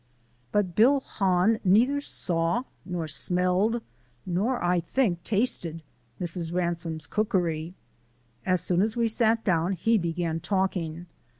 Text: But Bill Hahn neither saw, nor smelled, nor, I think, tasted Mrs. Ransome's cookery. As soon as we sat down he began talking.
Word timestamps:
But 0.51 0.73
Bill 0.73 0.99
Hahn 0.99 1.59
neither 1.63 2.01
saw, 2.01 2.63
nor 2.85 3.07
smelled, 3.07 3.83
nor, 4.25 4.59
I 4.63 4.79
think, 4.79 5.23
tasted 5.23 5.83
Mrs. 6.19 6.51
Ransome's 6.51 7.05
cookery. 7.05 7.75
As 8.43 8.61
soon 8.61 8.81
as 8.81 8.97
we 8.97 9.07
sat 9.07 9.43
down 9.45 9.73
he 9.73 9.99
began 9.99 10.39
talking. 10.39 11.05